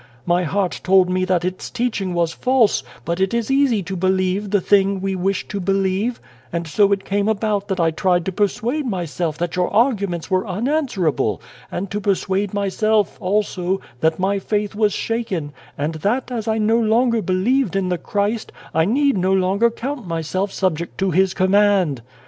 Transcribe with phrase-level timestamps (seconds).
[0.25, 4.49] My heart told me that its teaching was false, but it is easy to believe
[4.49, 6.19] the 206 and the Devil thing we wish to believe;
[6.51, 10.47] and so it came about that I tried to persuade myself that your arguments were
[10.47, 11.39] unanswerable,
[11.71, 16.79] and to persuade myself, also, that my faith was shaken, and that as I no
[16.79, 22.01] longer believed in the Christ, I need no longer count myself subject to His command.